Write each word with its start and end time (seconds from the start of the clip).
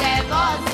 é 0.00 0.22
você. 0.22 0.73